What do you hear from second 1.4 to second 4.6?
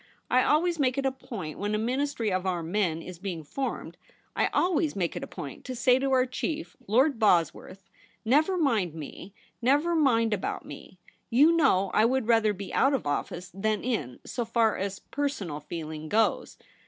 when a Ministry of our men is being formed— I